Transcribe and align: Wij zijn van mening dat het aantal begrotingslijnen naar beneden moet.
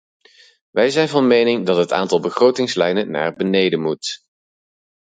Wij 0.69 0.89
zijn 0.89 1.09
van 1.09 1.27
mening 1.27 1.65
dat 1.65 1.77
het 1.77 1.91
aantal 1.91 2.19
begrotingslijnen 2.19 3.11
naar 3.11 3.33
beneden 3.35 3.81
moet. 3.81 4.23